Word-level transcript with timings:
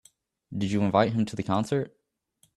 Did 0.57 0.71
you 0.71 0.81
invite 0.81 1.13
him 1.13 1.25
to 1.25 1.35
the 1.35 1.43
concert? 1.43 1.95